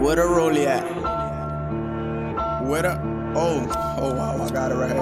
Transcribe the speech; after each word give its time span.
Where 0.00 0.16
the 0.16 0.22
rollie 0.22 0.64
at? 0.64 0.82
Where 2.66 2.80
the 2.80 2.98
oh 3.36 3.68
oh 3.98 4.14
wow 4.14 4.42
I 4.42 4.50
got 4.50 4.72
it 4.72 4.76
right 4.76 4.92
here. 4.92 5.00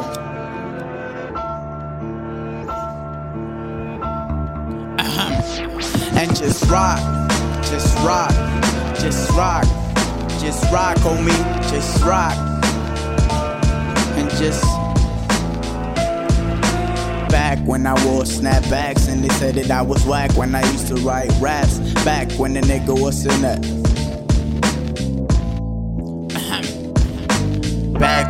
Uh-huh. 4.98 6.18
and 6.18 6.36
just 6.36 6.68
rock, 6.68 6.98
just 7.62 7.96
rock, 7.98 8.32
just 8.98 9.30
rock, 9.30 9.62
just 10.40 10.64
rock, 10.72 10.96
homie, 10.96 11.30
just 11.70 12.02
rock, 12.02 12.36
and 14.18 14.28
just. 14.30 14.64
Back 17.30 17.60
when 17.60 17.86
I 17.86 17.92
wore 18.04 18.24
snapbacks 18.24 19.08
and 19.08 19.22
they 19.22 19.28
said 19.28 19.54
that 19.54 19.70
I 19.70 19.82
was 19.82 20.04
whack 20.04 20.32
when 20.36 20.56
I 20.56 20.62
used 20.72 20.88
to 20.88 20.96
write 20.96 21.30
raps. 21.40 21.78
Back 22.04 22.32
when 22.32 22.54
the 22.54 22.62
nigga 22.62 23.00
was 23.00 23.24
in 23.24 23.42
that. 23.42 23.87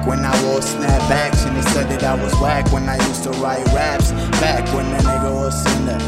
When 0.08 0.24
I 0.24 0.32
wore 0.42 0.60
snapbacks 0.60 1.46
and 1.46 1.54
they 1.54 1.70
said 1.70 1.86
that 1.90 2.02
I 2.02 2.14
was 2.14 2.32
whack 2.40 2.72
when 2.72 2.88
I 2.88 2.96
used 3.08 3.24
to 3.24 3.30
write 3.42 3.64
raps. 3.66 4.10
Back 4.40 4.64
when 4.74 4.90
the 4.90 4.98
nigga 5.04 5.34
was 5.34 5.76
in 5.76 5.86
that. 5.86 6.02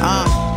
Uh, 0.00 0.48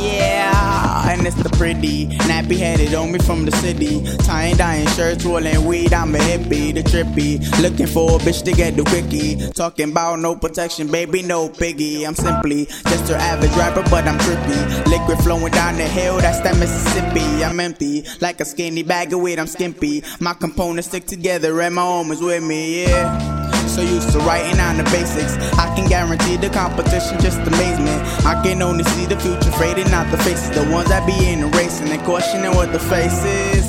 yeah, 0.00 1.10
and 1.10 1.26
it's 1.26 1.36
the 1.36 1.50
pretty 1.50 2.06
nappy 2.30 2.56
headed 2.56 2.94
on 2.94 3.12
me 3.12 3.18
from 3.18 3.44
the 3.44 3.52
city. 3.58 4.02
Tying 4.24 4.56
dyeing 4.56 4.88
shirts, 4.88 5.24
rolling 5.24 5.66
weed. 5.66 5.92
I'm 5.92 6.14
a 6.14 6.18
hippie, 6.18 6.72
the 6.72 6.82
trippy. 6.82 7.38
Looking 7.60 7.86
for 7.86 8.16
a 8.16 8.18
bitch 8.18 8.42
to 8.44 8.52
get 8.52 8.76
the 8.76 8.84
quickie. 8.84 9.36
Talking 9.52 9.90
about 9.90 10.20
no 10.20 10.34
protection, 10.34 10.90
baby, 10.90 11.22
no 11.22 11.50
piggy. 11.50 12.06
I'm 12.06 12.14
simply 12.14 12.64
just 12.64 13.08
your 13.08 13.18
average 13.18 13.52
rapper, 13.52 13.82
but 13.90 14.08
I'm 14.08 14.18
trippy. 14.18 14.90
Flowing 15.28 15.52
down 15.52 15.76
the 15.76 15.84
hill, 15.84 16.16
that's 16.16 16.40
that 16.40 16.56
Mississippi. 16.56 17.44
I'm 17.44 17.60
empty, 17.60 18.02
like 18.22 18.40
a 18.40 18.46
skinny 18.46 18.82
bag 18.82 19.12
of 19.12 19.20
weed. 19.20 19.38
I'm 19.38 19.46
skimpy. 19.46 20.02
My 20.20 20.32
components 20.32 20.88
stick 20.88 21.04
together, 21.04 21.60
and 21.60 21.74
my 21.74 21.82
homies 21.82 22.24
with 22.24 22.42
me, 22.42 22.84
yeah 22.84 23.68
so 23.68 23.82
used 23.82 24.10
to 24.12 24.18
writing 24.20 24.58
on 24.58 24.78
the 24.78 24.84
basics. 24.84 25.36
I 25.58 25.66
can 25.76 25.86
guarantee 25.86 26.38
the 26.38 26.48
competition 26.48 27.20
just 27.20 27.40
amazement. 27.40 28.00
I 28.24 28.42
can 28.42 28.62
only 28.62 28.84
see 28.84 29.04
the 29.04 29.20
future 29.20 29.52
fading, 29.52 29.92
out 29.92 30.10
the 30.10 30.16
faces. 30.16 30.48
The 30.48 30.64
ones 30.72 30.88
that 30.88 31.06
be 31.06 31.12
in 31.28 31.42
the 31.42 31.48
racing 31.48 31.90
and 31.90 32.02
questioning 32.04 32.54
what 32.56 32.72
the 32.72 32.80
face 32.80 33.22
is. 33.52 33.66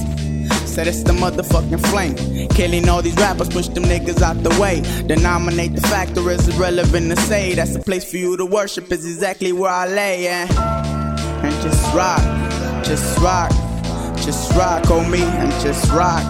Said 0.74 0.88
it's 0.88 1.04
the 1.04 1.12
motherfucking 1.12 1.86
flame. 1.88 2.48
Killing 2.52 2.88
all 2.88 3.02
these 3.02 3.18
rappers, 3.18 3.50
push 3.50 3.68
them 3.68 3.84
niggas 3.84 4.22
out 4.22 4.42
the 4.44 4.58
way. 4.62 4.80
Denominate 5.08 5.76
the 5.76 5.82
factor 5.82 6.32
is 6.32 6.48
irrelevant 6.48 7.10
to 7.10 7.18
say. 7.18 7.54
That's 7.54 7.74
the 7.74 7.84
place 7.84 8.10
for 8.10 8.16
you 8.16 8.38
to 8.38 8.46
worship, 8.46 8.90
is 8.94 9.06
exactly 9.06 9.52
where 9.52 9.72
I 9.72 9.88
lay. 9.88 10.24
Yeah. 10.24 10.69
Just 11.62 11.94
rock, 11.94 12.22
just 12.84 13.18
rock, 13.20 13.52
just 14.18 14.52
rock 14.56 14.90
on 14.90 15.10
me, 15.12 15.22
and 15.22 15.52
just 15.64 15.92
rock, 15.92 16.24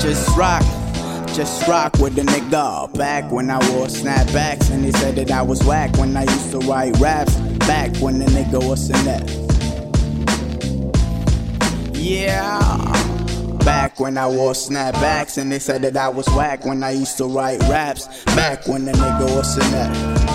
just 0.00 0.36
rock 0.36 0.62
just 1.36 1.68
rock 1.68 1.98
with 1.98 2.14
the 2.14 2.22
nigga. 2.22 2.90
Back 2.96 3.30
when 3.30 3.50
I 3.50 3.58
wore 3.70 3.88
snapbacks 3.88 4.70
and 4.70 4.82
they 4.82 4.92
said 4.92 5.16
that 5.16 5.30
I 5.30 5.42
was 5.42 5.62
whack 5.64 5.94
when 5.98 6.16
I 6.16 6.22
used 6.22 6.50
to 6.52 6.58
write 6.60 6.96
raps. 6.96 7.36
Back 7.66 7.94
when 7.98 8.18
the 8.20 8.24
nigga 8.24 8.66
was 8.66 8.88
in 8.88 9.04
that. 9.04 9.28
Yeah. 11.94 12.58
Back 13.66 14.00
when 14.00 14.16
I 14.16 14.26
wore 14.28 14.52
snapbacks 14.52 15.36
and 15.36 15.52
they 15.52 15.58
said 15.58 15.82
that 15.82 15.98
I 15.98 16.08
was 16.08 16.26
whack 16.28 16.64
when 16.64 16.82
I 16.82 16.92
used 16.92 17.18
to 17.18 17.26
write 17.26 17.60
raps. 17.64 18.24
Back 18.24 18.66
when 18.66 18.86
the 18.86 18.92
nigga 18.92 19.36
was 19.36 19.58
in 19.58 19.70
that. 19.72 20.25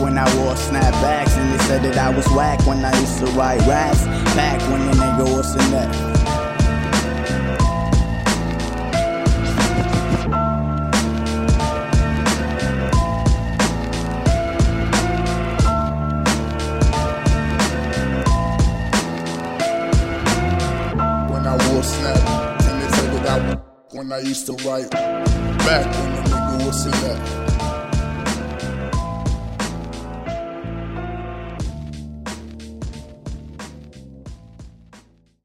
When 0.00 0.16
I 0.16 0.24
wore 0.36 0.54
snapbacks 0.54 1.36
and 1.36 1.52
they 1.52 1.64
said 1.64 1.82
that 1.82 1.98
I 1.98 2.10
was 2.14 2.26
whack 2.28 2.64
when 2.66 2.84
I 2.84 2.98
used 3.00 3.18
to 3.18 3.26
write 3.32 3.60
raps. 3.66 4.04
Back 4.36 4.60
when 4.70 4.86
the 4.86 4.92
nigga 4.92 5.36
was 5.36 5.52
in 5.54 5.70
that. 5.72 5.94
When 21.30 21.46
I 21.46 21.72
wore 21.72 21.82
snap. 21.82 22.28
And 22.62 22.82
they 22.82 22.88
said 22.96 23.12
that 23.14 23.26
I 23.28 23.58
when 23.96 24.12
I 24.12 24.20
used 24.20 24.46
to 24.46 24.52
write 24.64 24.90
back 24.90 25.86
when 25.86 26.14
the 26.14 26.22
nigga 26.30 26.66
was 26.66 26.86
in 26.86 26.92
that. 26.92 27.37